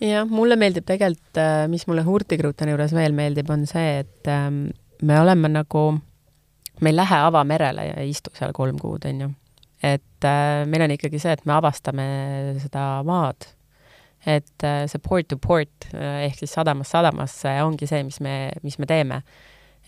[0.09, 1.40] jah, mulle meeldib tegelikult,
[1.72, 4.64] mis mulle Hurtigrutani juures veel meeldib, on see, et ähm,
[5.03, 5.87] me oleme nagu,
[6.81, 9.31] me ei lähe avamerele ja ei istu seal kolm kuud, on ju.
[9.83, 12.07] et äh, meil on ikkagi see, et me avastame
[12.62, 13.48] seda maad.
[14.27, 18.79] et äh, see port to port ehk siis sadamast sadamasse ongi see, mis me, mis
[18.79, 19.22] me teeme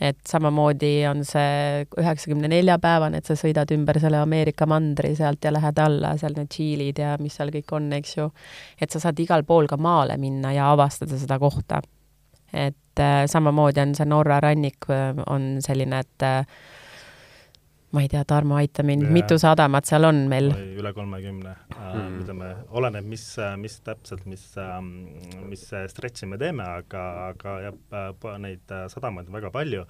[0.00, 5.44] et samamoodi on see üheksakümne nelja päevane, et sa sõidad ümber selle Ameerika mandri sealt
[5.44, 8.30] ja lähed alla, seal need Tšiilid ja mis seal kõik on, eks ju.
[8.80, 11.83] et sa saad igal pool ka maale minna ja avastada seda kohta.
[12.52, 16.46] et äh, samamoodi on see Norra rannik, äh, on selline, et äh,
[17.94, 20.50] ma ei tea, Tarmo, aita mind, mitu sadamat seal on meil?
[20.80, 21.54] üle kolmekümne.
[21.74, 23.22] Mm., ütleme, oleneb, mis,
[23.61, 24.42] mis täpselt, mis,
[25.46, 28.04] mis stretch'i me teeme, aga, aga jah,
[28.42, 29.85] neid sadamaid on väga palju.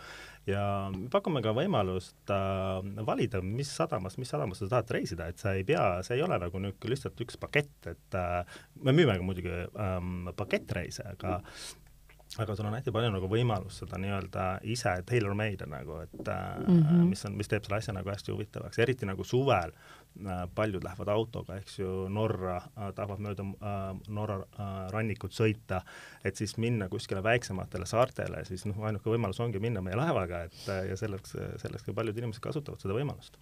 [0.45, 0.65] Ja
[1.13, 5.65] pakume ka võimalust äh, valida, mis sadamas, mis sadamas sa tahad reisida, et sa ei
[5.65, 9.55] pea, see ei ole nagu nüüd lihtsalt üks pakett, et äh, me müüme ka muidugi
[9.57, 11.39] ähm, pakettreise, aga
[12.39, 17.05] aga sul on hästi palju nagu võimalust seda nii-öelda ise tailor-made nagu, et mm -hmm.
[17.11, 21.09] mis on, mis teeb selle asja nagu hästi huvitavaks, eriti nagu suvel äh, paljud lähevad
[21.09, 25.83] autoga, eks ju, Norra äh,, tahavad mööda äh, Norra äh, rannikut sõita,
[26.25, 30.89] et siis minna kuskile väiksematele saartele, siis noh, ainuke võimalus ongi minna meie laevaga, et
[30.89, 33.39] ja selleks, selleks ka paljud inimesed kasutavad seda võimalust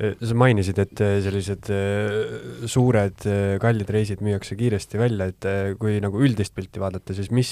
[0.00, 3.26] sa mainisid, et äh, sellised äh, suured
[3.60, 5.48] kallid reisid müüakse kiiresti välja, et
[5.80, 7.50] kui nagu üldist pilti vaadata, siis mis,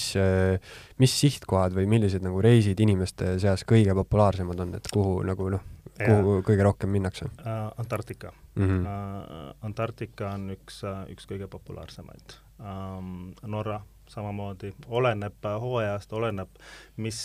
[1.01, 5.67] mis sihtkohad või millised nagu reisid inimeste seas kõige populaarsemad on, et kuhu nagu noh,
[5.99, 6.47] kuhu ja.
[6.47, 7.69] kõige rohkem minnakse uh,?
[7.79, 8.65] Antarktika mm.
[8.65, 9.55] -hmm.
[9.67, 10.81] Antarktika on üks,
[11.11, 13.33] üks kõige populaarsemaid um,.
[13.45, 16.61] Norra samamoodi, oleneb hooajast, oleneb,
[16.97, 17.19] mis,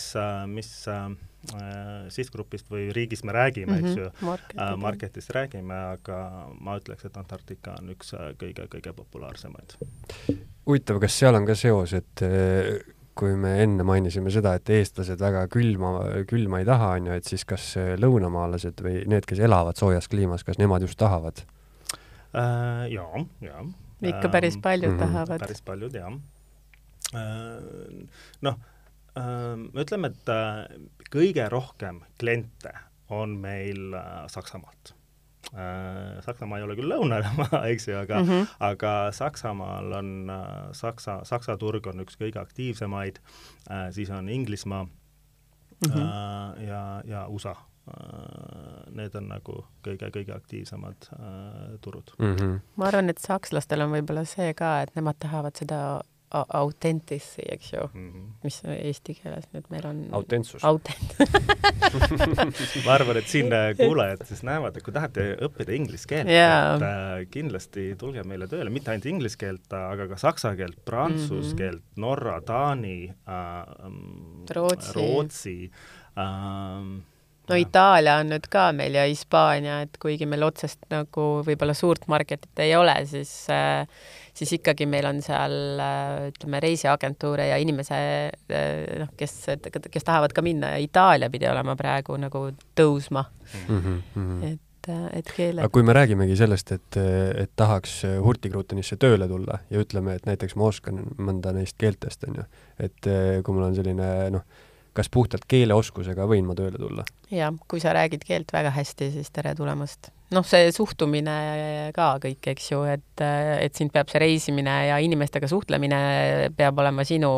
[0.51, 1.07] mis äh,
[2.13, 3.91] sihtgrupist või riigist me räägime mm, -hmm.
[3.91, 6.19] eks ju Market, äh,, marketist räägime, aga
[6.59, 9.77] ma ütleks, et Antarktika on üks kõige-kõige populaarsemaid.
[10.65, 12.25] huvitav, kas seal on ka seos, et
[13.15, 15.91] kui me enne mainisime seda, et eestlased väga külma,
[16.27, 20.43] külma ei taha, on ju, et siis kas lõunamaalased või need, kes elavad soojas kliimas,
[20.43, 21.41] kas nemad just tahavad
[22.35, 22.91] äh,?
[22.91, 23.65] jaa, jaa.
[24.01, 25.13] ikka päris paljud mm -hmm.
[25.13, 25.39] tahavad.
[25.39, 26.34] päris paljud, jah Äh,
[27.13, 28.59] noh,
[29.17, 30.65] äh, ütleme, et äh,
[31.13, 32.73] kõige rohkem kliente
[33.13, 33.93] on meil
[34.33, 34.95] Saksamaalt.
[36.25, 38.47] Saksamaa ei ole küll lõunamaa, eks ju, aga mm, -hmm.
[38.65, 40.31] aga Saksamaal on
[40.73, 43.21] Saksa, Saksa turg on üks kõige aktiivsemaid,
[43.93, 46.65] siis on Inglismaa mm -hmm.
[46.65, 47.55] ja, ja USA
[48.95, 52.35] need on nagu kõige-kõige aktiivsemad äh, turud mm.
[52.35, 52.59] -hmm.
[52.75, 56.01] ma arvan, et sakslastel on võib-olla see ka, et nemad tahavad seda
[56.59, 58.09] autentici, eks ju mm.
[58.11, 58.25] -hmm.
[58.43, 60.63] mis eesti keeles nüüd meil on autentsus.
[60.63, 61.15] autent-
[62.85, 66.75] ma arvan, et siin äh, kuulajad siis näevad, et kui tahate õppida inglise keelt Jaa.
[66.75, 71.53] et äh, kindlasti tulge meile tööle, mitte ainult inglise keelt, aga ka saksa keelt, prantsuse
[71.53, 71.57] Mhm.
[71.57, 74.93] keelt, norra, taani äh, mm, Rootsi.
[74.95, 75.57] Rootsi
[76.17, 76.91] ähm,
[77.49, 77.55] no.
[77.59, 82.59] Itaalia on nüüd ka meil ja Hispaania, et kuigi meil otsest nagu võib-olla suurt marketit
[82.63, 83.85] ei ole, siis äh,
[84.35, 89.37] siis ikkagi meil on seal äh, ütleme, reisiagentuure ja inimese äh, noh, kes,
[89.91, 93.25] kes tahavad ka minna ja Itaalia pidi olema praegu nagu tõusma,
[93.67, 93.79] mm.
[93.79, 94.43] -hmm.
[94.51, 96.99] et, äh, et keele aga kui me räägimegi sellest, et,
[97.45, 102.41] et tahaks Hurtigruttenisse tööle tulla ja ütleme, et näiteks ma oskan mõnda neist keeltest, on
[102.41, 102.47] ju,
[102.79, 103.11] et
[103.43, 104.45] kui mul on selline noh,
[104.95, 107.07] kas puhtalt keeleoskusega võin ma tööle tulla?
[107.31, 110.11] jah, kui sa räägid keelt väga hästi, siis tere tulemast.
[110.33, 111.37] Noh, see suhtumine
[111.95, 116.01] ka kõik, eks ju, et, et sind peab see reisimine ja inimestega suhtlemine
[116.57, 117.31] peab olema sinu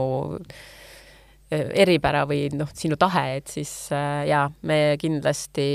[1.48, 5.68] eripära või noh, sinu tahe, et siis äh, jaa, me kindlasti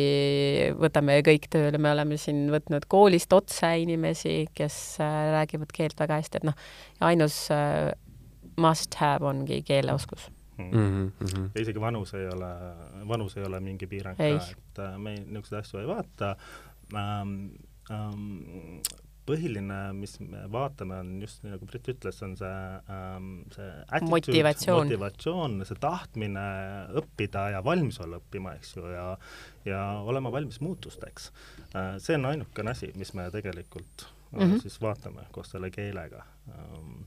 [0.77, 6.21] võtame kõik tööle, me oleme siin võtnud koolist otse inimesi, kes äh, räägivad keelt väga
[6.21, 6.69] hästi, et noh,
[7.09, 7.89] ainus äh,
[8.61, 10.79] must have ongi keeleoskus Mm.
[10.79, 11.13] mm.
[11.21, 11.51] -hmm.
[11.55, 12.51] ja isegi vanus ei ole,
[13.09, 16.37] vanus ei ole mingi piirang ka, et äh, me niisuguseid asju ei vaata
[19.27, 22.55] põhiline, mis me vaatame, on just nii, nagu Brit ütles, on see
[22.91, 24.89] ähm,, see attitude, Motivatsioon.
[24.89, 26.47] motivatsioon, see tahtmine
[26.99, 29.07] õppida ja valmis olla õppima, eks ju, ja
[29.69, 31.31] ja olema valmis muutusteks
[31.77, 31.95] äh,.
[32.03, 34.45] see on ainukene asi, mis me tegelikult äh, mm.
[34.45, 34.63] -hmm.
[34.65, 37.05] siis vaatame koos selle keelega ähm,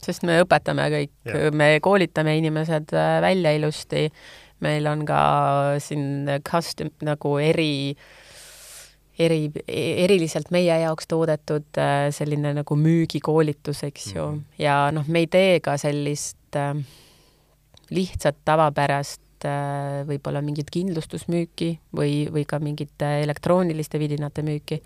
[0.00, 4.08] sest me õpetame kõik me koolitame inimesed äh, välja ilusti,
[4.64, 5.22] meil on ka
[5.78, 7.96] siin custom nagu eri,
[9.20, 14.44] eri, eriliselt meie jaoks toodetud äh, selline nagu müügikoolitus, eks ju Mhm.
[14.58, 16.74] ja noh, me ei tee ka sellist äh,
[17.90, 24.82] lihtsat tavapärast äh, võib-olla mingit kindlustusmüüki või, või ka mingite elektrooniliste vidinate müüki.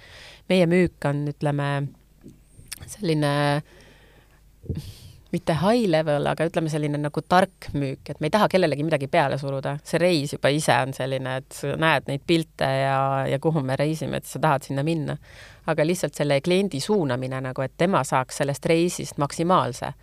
[0.48, 1.88] meie müük on, ütleme,
[2.86, 3.62] selline
[5.34, 9.08] mitte high level, aga ütleme selline nagu tark müük, et me ei taha kellelegi midagi
[9.10, 9.76] peale suruda.
[9.84, 12.98] see reis juba ise on selline, et sa näed neid pilte ja,
[13.30, 15.16] ja kuhu me reisime, et sa tahad sinna minna.
[15.66, 19.94] aga lihtsalt selle kliendi suunamine nagu, et tema saaks sellest reisist maksimaalse.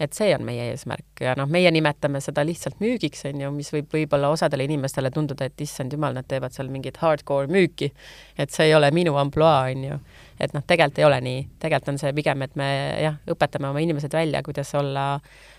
[0.00, 1.20] Et see on meie eesmärk.
[1.20, 5.48] Ja noh, meie nimetame seda lihtsalt müügiks, on ju, mis võib võib-olla osadele inimestele tunduda,
[5.48, 7.92] et issand jumal, nad teevad seal mingit hardcore müüki.
[8.38, 9.98] et see ei ole minu ampluaa, on ju.
[10.40, 12.70] Et noh, tegelikult ei ole nii, tegelikult on see pigem, et me
[13.02, 15.06] jah, õpetame oma inimesed välja, kuidas olla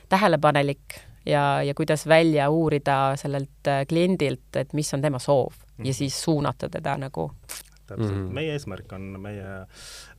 [0.10, 5.54] tähelepanelik ja, ja kuidas välja uurida sellelt äh, kliendilt, et mis on tema soov.
[5.84, 7.32] Ja siis suunata teda nagu
[7.88, 8.28] täpselt mm, Mhm.
[8.28, 8.34] -hmm.
[8.34, 9.56] meie eesmärk on meie,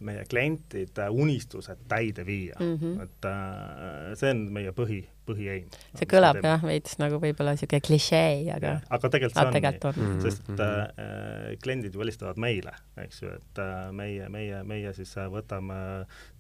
[0.01, 2.85] meie klientide unistused täide viia mm, Mhm.
[2.85, 3.03] -hmm.
[3.03, 5.69] et äh, see on meie põhi, põhieim.
[5.99, 10.07] see kõlab jah veits nagu võib-olla niisugune klišee, aga aga tegelikult see on tegelikult nii
[10.07, 10.13] on.
[10.15, 10.21] Mhm.
[10.21, 15.29] sest äh, kliendid ju helistavad meile, eks ju, et äh, meie, meie, meie siis äh,
[15.33, 15.79] võtame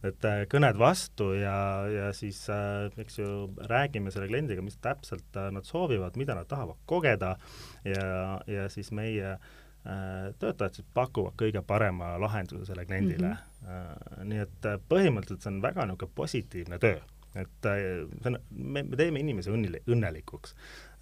[0.02, 3.30] need äh, kõned vastu ja, ja siis äh, eks ju
[3.68, 7.36] räägime selle kliendiga, mis täpselt äh, nad soovivad, mida nad tahavad kogeda
[7.84, 9.38] ja, ja siis meie äh,
[10.38, 13.68] töötajad siis pakuvad kõige parema lahenduse selle kliendile mm.
[13.68, 14.24] -hmm.
[14.32, 16.98] nii et äh, põhimõtteliselt see on väga niisugune positiivne töö
[17.36, 20.54] et äh, see on, me, me teeme inimese õnneli-, õnnelikuks.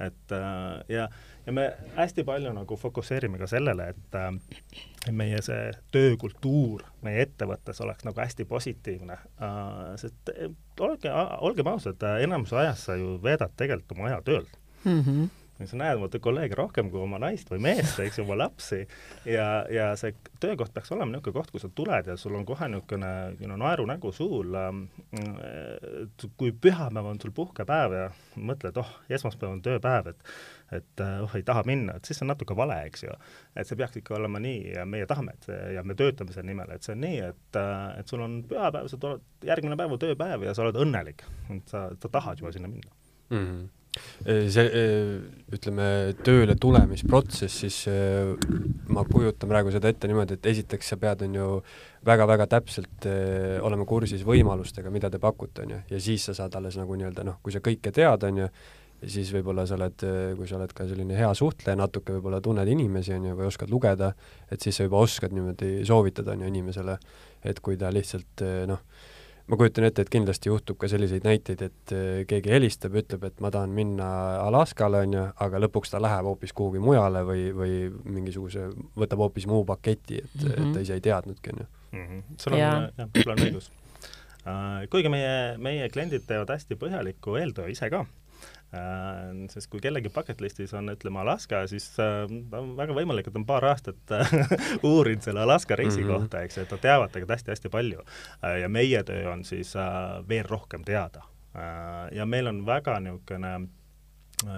[0.03, 1.07] et äh, ja,
[1.46, 7.81] ja me hästi palju nagu fokusseerime ka sellele, et äh, meie see töökultuur meie ettevõttes
[7.85, 9.72] oleks nagu hästi positiivne äh,,
[10.03, 11.12] sest äh, olge,
[11.46, 14.46] olgem ausad, enamus ajast sa ju veedad tegelikult oma aja tööl
[14.85, 15.01] mm.
[15.01, 15.29] -hmm.
[15.59, 18.83] Ja sa näed oma kolleege rohkem kui oma naist või meest, eks ju, oma lapsi
[19.29, 22.69] ja, ja see töökoht peaks olema niisugune koht, kus sa tuled ja sul on kohe
[22.73, 24.85] niisugune you know, naerunägu suul ähm,.
[26.37, 30.31] kui pühapäev on sul puhkepäev ja mõtled, oh, esmaspäev on tööpäev, et
[30.75, 33.12] et oh, ei taha minna, et siis on natuke vale, eks ju.
[33.55, 36.51] et see peaks ikka olema nii ja meie tahame, et see ja me töötame selle
[36.51, 37.61] nimel, et see on nii, et,
[38.01, 41.23] et sul on pühapäev, sa tuled, järgmine päev on tööpäev ja sa oled õnnelik,
[41.55, 42.90] et sa, sa tahad juba sinna minna
[43.31, 43.37] mm.
[43.38, 43.66] -hmm
[44.24, 44.87] see,
[45.56, 45.88] ütleme,
[46.26, 47.82] tööle tulemisprotsess, siis
[48.92, 51.50] ma kujutan praegu seda ette niimoodi, et esiteks sa pead, on ju,
[52.06, 53.06] väga-väga täpselt
[53.66, 57.26] olema kursis võimalustega, mida te pakute, on ju, ja siis sa saad alles nagu nii-öelda
[57.26, 58.50] noh, kui sa kõike tead, on ju,
[59.02, 60.04] ja siis võib-olla sa oled,
[60.38, 63.72] kui sa oled ka selline hea suhtleja, natuke võib-olla tunned inimesi, on ju, või oskad
[63.72, 64.12] lugeda,
[64.50, 66.96] et siis sa juba oskad niimoodi soovitada, on ju, inimesele,
[67.46, 68.82] et kui ta lihtsalt noh,
[69.46, 71.94] ma kujutan ette, et kindlasti juhtub ka selliseid näiteid, et
[72.30, 74.09] keegi helistab ütleb, et ma tahan minna
[74.42, 79.46] Alaskale, on ju, aga lõpuks ta läheb hoopis kuhugi mujale või, või mingisuguse, võtab hoopis
[79.50, 80.68] muu paketi, et mm, -hmm.
[80.68, 81.68] et ta ise ei teadnudki, on ju.
[82.42, 83.72] sul on, jah, sul on õigus
[84.90, 88.26] kuigi meie, meie kliendid teevad hästi põhjalikku eeltöö ise ka Äh,
[89.49, 92.25] sest kui kellegi bucket list'is on, ütleme, Alaska, siis äh,
[92.59, 94.35] on väga võimalik, et on paar aastat äh,
[94.90, 96.12] uurinud selle Alaska reisi mm -hmm.
[96.12, 98.03] kohta, eks et nad teavad tegelikult hästi-hästi palju.
[98.61, 99.75] ja meie töö on siis
[100.29, 101.22] veel rohkem teada.
[102.12, 103.68] ja meil on väga niisugune,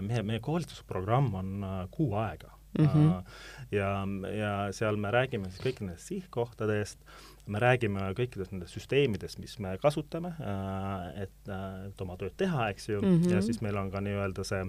[0.01, 2.87] meie, meie koolitusprogramm on kuu aega mm.
[2.87, 3.23] -hmm.
[3.71, 6.99] ja, ja seal me räägime siis kõik nendest sihtkohtadest,
[7.49, 12.69] me räägime kõikidest nendest süsteemidest, mis me kasutame, äh, et, äh, et oma tööd teha,
[12.75, 13.33] eks ju mm, -hmm.
[13.35, 14.69] ja siis meil on ka nii-öelda see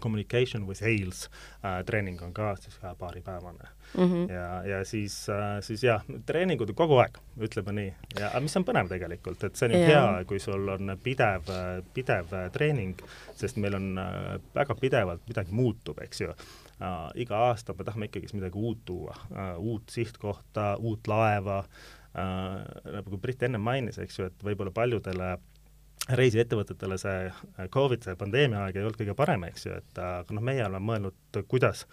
[0.00, 1.30] communication with sales
[1.64, 4.12] äh, treening on ka siis paaripäevane mm.
[4.12, 4.32] -hmm.
[4.32, 7.94] ja, ja siis äh,, siis jah, treeningud kogu aeg, ütleme nii.
[8.20, 10.16] ja mis on põnev tegelikult, et see on ju yeah.
[10.16, 11.42] hea, kui sul on pidev,
[11.94, 12.98] pidev treening,
[13.36, 16.34] sest meil on äh, väga pidevalt midagi muutub, eks ju
[16.82, 21.62] äh, iga aasta me tahame ikkagist midagi uut tuua äh,, uut sihtkohta, uut laeva.
[22.12, 25.36] Äh,, nagu Brit enne mainis, eks ju, et võib-olla paljudele
[26.18, 30.42] reisiettevõtetele see Covid, see pandeemia aeg ei olnud kõige parem, eks ju, et aga noh,
[30.44, 31.86] meie oleme mõelnud, kuidas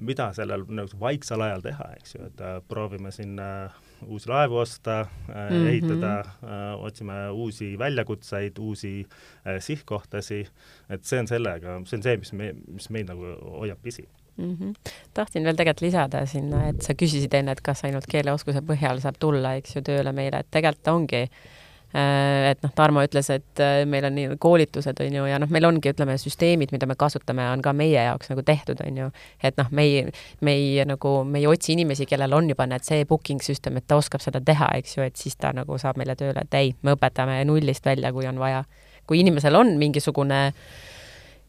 [0.00, 3.74] mida sellel nagu vaiksel ajal teha, eks ju, et äh, proovime siin äh,
[4.06, 5.68] uusi laevu osta äh, mm, -hmm.
[5.68, 9.06] ehitada äh,, otsime uusi väljakutseid, uusi
[9.46, 10.46] äh, sihtkohtasi,
[10.88, 14.56] et see on sellega, see on see, mis me, mis meid nagu hoiab pisi mm.
[14.60, 14.92] -hmm.
[15.14, 19.18] tahtsin veel tegelikult lisada sinna, et sa küsisid enne, et kas ainult keeleoskuse põhjal saab
[19.18, 23.84] tulla, eks ju, tööle meile, et tegelikult ongi äh, et noh, Tarmo ütles, et äh,
[23.86, 27.48] meil on nii koolitused, on ju, ja noh, meil ongi, ütleme, süsteemid, mida me kasutame,
[27.52, 29.10] on ka meie jaoks nagu tehtud, on ju.
[29.42, 30.06] et noh, me ei,
[30.40, 33.86] me ei nagu, me ei otsi inimesi, kellel on juba need, see booking süsteem, et
[33.86, 36.74] ta oskab seda teha, eks ju, et siis ta nagu saab meile tööle, et ei,
[36.82, 38.64] me õpetame nullist välja, kui on vaja.
[39.06, 40.91] kui inimesel on mingisugune äh,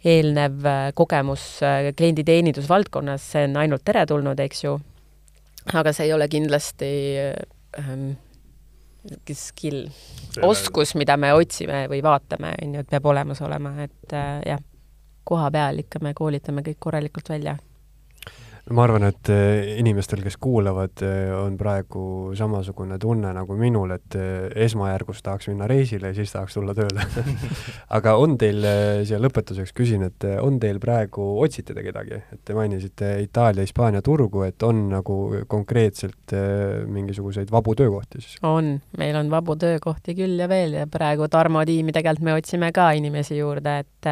[0.04, 4.78] eelnev äh, kogemus äh, klienditeenindusvaldkonnas, see on ainult teretulnud, eks ju.
[5.74, 6.90] aga see ei ole kindlasti
[7.80, 8.10] ähm,
[9.32, 9.86] skill,
[10.44, 14.64] oskus, mida me otsime või vaatame, on ju, et peab olemas olema, et äh, jah,
[15.24, 17.56] koha peal ikka me koolitame kõik korralikult välja
[18.72, 24.16] ma arvan, et eh, inimestel, kes kuulavad, eh, on praegu samasugune tunne nagu minul, et
[24.16, 27.04] eh, esmajärgus tahaks minna reisile ja siis tahaks tulla tööle.
[27.98, 28.64] Aga on teil,
[29.04, 34.04] siia lõpetuseks küsin, et on teil praegu, otsite te kedagi, et te mainisite Itaalia, Hispaania
[34.06, 35.20] turgu, et on nagu
[35.52, 36.36] konkreetselt
[36.88, 38.40] mingisuguseid vabu töökohti siis?
[38.48, 42.72] on, meil on vabu töökohti küll ja veel ja praegu Tarmo tiimi tegelikult me otsime
[42.72, 44.12] ka inimesi juurde, et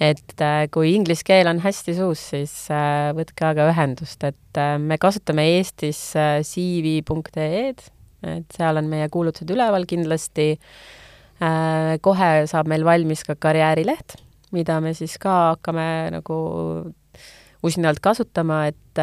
[0.00, 4.76] et äh, kui inglise keel on hästi suus, siis äh, võtke aga ühendust, et äh,
[4.80, 7.88] me kasutame Eestis cv.ee-d,
[8.26, 10.56] et seal on meie kuulutused üleval kindlasti.
[12.00, 14.14] kohe saab meil valmis ka karjäärileht,
[14.56, 16.36] mida me siis ka hakkame nagu
[17.60, 19.00] usinalt kasutama, et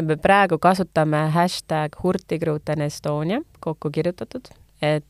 [0.00, 4.48] me praegu kasutame hashtag Hurtigruten Estonia kokku kirjutatud,
[4.80, 5.04] et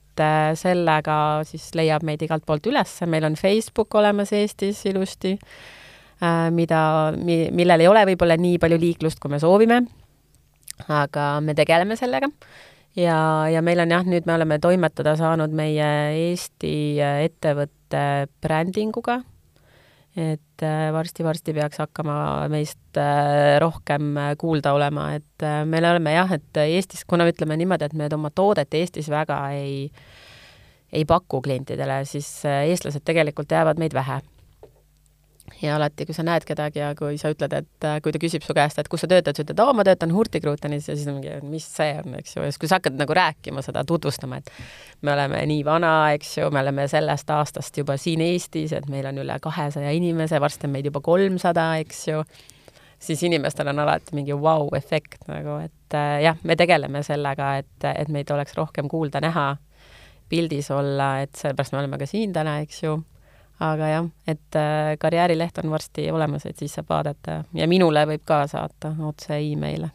[0.59, 1.16] sellega
[1.48, 5.35] siis leiab meid igalt poolt üles, meil on Facebook olemas Eestis ilusti,
[6.22, 9.83] äh, mida, mi-, millel ei ole võib-olla nii palju liiklust, kui me soovime,
[10.88, 12.31] aga me tegeleme sellega.
[12.94, 13.18] Ja,
[13.50, 19.24] ja meil on jah, nüüd me oleme toimetada saanud meie Eesti äh, ettevõtte brändinguga
[20.14, 22.16] et äh, varsti-varsti peaks hakkama
[22.53, 27.88] meist äh, rohkem äh, kuulda olema, et me oleme jah, et Eestis, kuna ütleme niimoodi,
[27.88, 29.88] et me oma toodet Eestis väga ei,
[30.94, 34.20] ei paku klientidele, siis eestlased tegelikult teavad meid vähe
[35.62, 38.44] ja alati, kui sa näed kedagi ja kui sa ütled, et äh, kui ta küsib
[38.44, 41.18] su käest, et kus sa töötad, sa ütled, oo, ma töötan Hurtigrutanis ja siis on
[41.18, 44.40] mingi, mis see on, eks ju, ja siis kui sa hakkad nagu rääkima seda, tutvustama,
[44.42, 44.50] et
[45.06, 49.08] me oleme nii vana, eks ju, me oleme sellest aastast juba siin Eestis, et meil
[49.10, 52.24] on üle kahesaja inimese, varsti on meid juba kolmsada, eks ju,
[53.04, 58.12] siis inimestel on alati mingi vau-efekt nagu, et äh, jah, me tegeleme sellega, et, et
[58.12, 59.54] meid oleks rohkem kuulda-näha,
[60.28, 62.98] pildis olla, et sellepärast me oleme ka siin täna, eks ju
[63.60, 68.24] aga jah, et äh, karjäärileht on varsti olemas, et siis saab vaadata ja minule võib
[68.26, 69.90] ka saata otse email'e.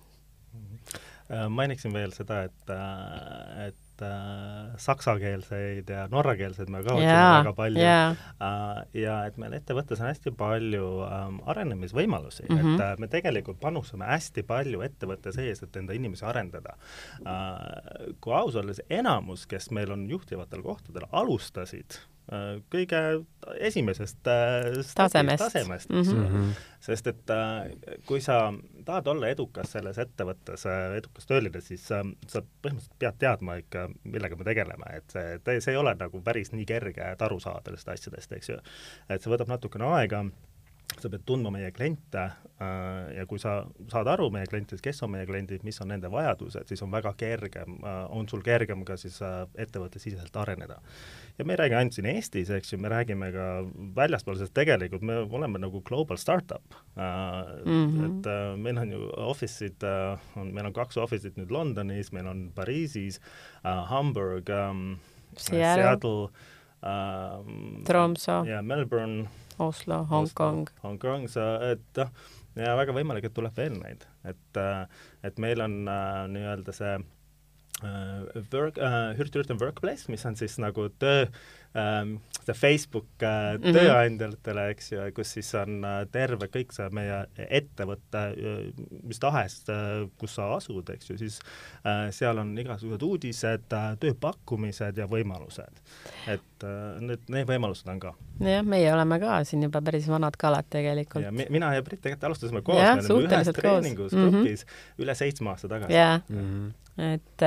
[1.30, 3.78] Äh, mainiksin veel seda, et, äh, et
[4.80, 8.15] saksakeelseid ja norrakeelseid me ka otsime väga palju yeah.
[8.95, 12.78] ja et meil ettevõttes on hästi palju ähm, arenemisvõimalusi mm, -hmm.
[12.78, 16.78] et äh, me tegelikult panustame hästi palju ettevõtte sees, et enda inimesi arendada
[17.26, 18.15] äh,.
[18.22, 22.00] kui aus olla, siis enamus, kes meil on juhtivatel kohtadel, alustasid
[22.70, 23.00] kõige
[23.58, 26.52] esimesest äh, tasemest, tasemest, mm -hmm..
[26.80, 27.72] sest et äh,
[28.06, 28.54] kui sa
[28.86, 30.65] tahad olla edukas selles ettevõttes,
[30.98, 35.77] edukas tööline, siis sa põhimõtteliselt pead teadma ikka, millega me tegeleme, et see, see ei
[35.82, 38.60] ole nagu päris nii kerge, et aru saada nendest asjadest, eks ju.
[39.10, 40.25] et see võtab natukene aega
[40.98, 43.62] sa pead tundma meie kliente äh, ja kui sa
[43.92, 47.13] saad aru meie klientidest, kes on meie kliendid, mis on nende vajadused, siis on väga
[47.19, 50.79] kergem äh,, on sul kergem ka siis äh, ettevõttesiseselt areneda.
[51.37, 53.48] ja me ei räägi ainult siin Eestis, eks ju, me räägime ka
[53.96, 56.75] väljaspool, sest tegelikult me oleme nagu global startup.
[56.96, 58.06] Mm -hmm.
[58.06, 59.83] et meil on ju office'id
[60.35, 63.21] on, meil on kaks office'it nüüd Londonis, meil on Pariisis
[63.63, 65.00] Hamburg ähm,,
[65.37, 66.29] Seattle,
[67.85, 69.27] Tromso ja Melbourne
[69.60, 70.70] Oslo, Hongkong.
[70.84, 71.28] Hongkong,
[71.68, 72.12] et noh,
[72.60, 74.60] ja väga võimalik, et tuleb veel neid, et,
[75.28, 80.90] et meil on äh, nii-öelda see äh, work äh,, Hürtürten Workplace, mis on siis nagu
[81.02, 81.28] töö
[81.76, 83.74] ähm, see Facebook äh, mm -hmm.
[83.74, 89.63] tööandjatele, eks ju, kus siis on äh, terve kõik see meie ettevõte äh,, mis tahes
[90.17, 91.40] kus sa asud, eks ju, siis
[92.15, 93.67] seal on igasugused uudised
[94.00, 95.82] tööpakkumised ja võimalused.
[96.28, 96.65] et
[97.00, 98.13] need, need võimalused on ka.
[98.40, 101.32] jah, meie oleme ka siin juba päris vanad kalad tegelikult.
[101.32, 104.32] Mi, mina ja Brit tegelikult alustasime koos, me olime ühes treeningus mm -hmm.
[104.32, 104.65] grupis
[104.98, 105.94] üle seitsme aasta tagasi.
[105.94, 107.13] jaa mm, -hmm.
[107.13, 107.46] et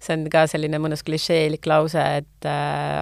[0.00, 2.48] see on ka selline mõnus klišeelik lause, et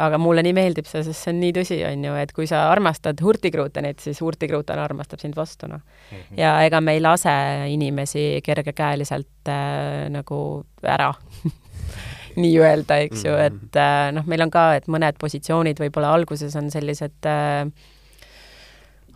[0.07, 2.67] aga mulle nii meeldib see, sest see on nii tõsi, on ju, et kui sa
[2.71, 5.83] armastad hurtigruutenit, siis hurtigruuten armastab sind vastu, noh.
[6.11, 6.41] Mm -hmm..
[6.41, 7.37] ja ega me ei lase
[7.73, 11.13] inimesi kergekäeliselt äh, nagu ära
[12.43, 13.77] nii-öelda, eks ju, et mhm.
[13.81, 17.71] äh, noh, meil on ka, et mõned positsioonid võib-olla alguses on sellised äh,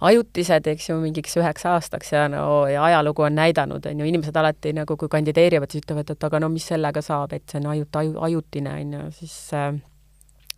[0.00, 4.36] ajutised, eks ju, mingiks üheks aastaks ja no ja ajalugu on näidanud, on ju, inimesed
[4.36, 7.70] alati nagu, kui kandideerivad, siis ütlevad, et aga no mis sellega saab, et see on
[7.74, 9.74] ajut-, aju, ajutine, on ju, siis äh,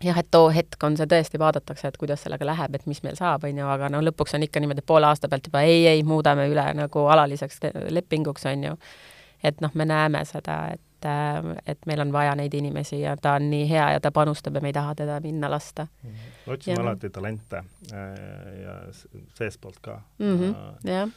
[0.05, 3.17] jah, et too hetk on see tõesti, vaadatakse, et kuidas sellega läheb, et mis meil
[3.19, 6.05] saab, on ju, aga no lõpuks on ikka niimoodi poole aasta pealt juba ei, ei,
[6.07, 8.79] muudame üle nagu alaliseks lepinguks, on ju.
[9.43, 13.37] et noh, me näeme seda, et, äh, et meil on vaja neid inimesi ja ta
[13.41, 16.11] on nii hea ja ta panustab ja me ei taha teda minna lasta mm.
[16.11, 16.53] -hmm.
[16.53, 18.77] otsime ja, alati talente äh, ja
[19.35, 20.39] seestpoolt ka mm.
[20.39, 21.09] -hmm, jah.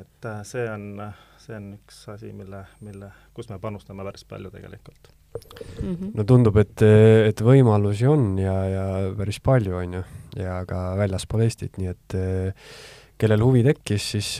[0.00, 4.50] et äh, see on, see on üks asi, mille, mille, kus me panustame päris palju
[4.50, 5.94] tegelikult mm.
[5.94, 6.12] -hmm.
[6.14, 10.04] no tundub, et, et võimalusi on ja, ja päris palju, on ju,
[10.42, 12.16] ja ka väljaspool Eestit, nii et
[13.16, 14.30] kellel huvi tekkis, siis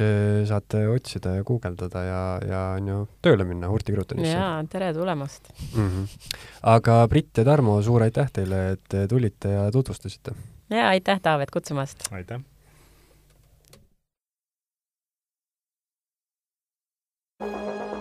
[0.48, 4.34] saate otsida ja guugeldada ja, ja on ju tööle minna Hurtigruttenisse.
[4.34, 5.86] jaa, tere tulemast mm!
[5.86, 6.34] -hmm.
[6.74, 10.36] aga Brit ja Tarmo, suur aitäh teile, et tulite ja tutvustasite!
[10.70, 12.12] jaa, aitäh, Taavet, kutsumast!
[12.12, 12.44] aitäh!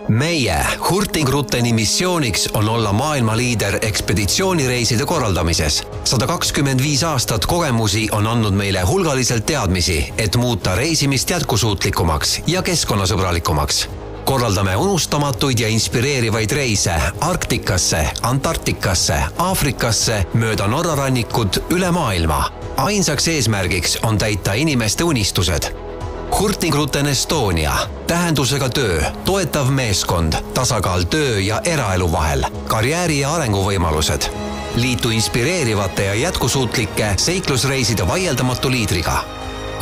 [0.07, 5.83] Meie Hurtigruteni missiooniks on olla maailma liider ekspeditsioonireiside korraldamises.
[6.03, 12.61] sada kakskümmend viis aastat kogemusi on andnud meile hulgaliselt teadmisi, et muuta reisimist jätkusuutlikumaks ja
[12.61, 13.87] keskkonnasõbralikumaks
[14.25, 22.51] korraldame unustamatuid ja inspireerivaid reise Arktikasse, Antarktikasse, Aafrikasse, mööda Norra rannikut, üle maailma.
[22.77, 25.84] ainsaks eesmärgiks on täita inimeste unistused
[26.31, 27.73] Hurtigruten Estonia,
[28.07, 34.29] tähendusega töö, toetav meeskond, tasakaal töö ja eraelu vahel, karjääri ja arenguvõimalused.
[34.75, 39.23] liitu inspireerivate ja jätkusuutlike seiklusreiside vaieldamatu liidriga.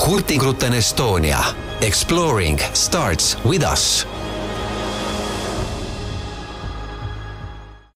[0.07, 1.43] Hurtigruten Estonia.
[1.81, 4.07] Exploring starts with us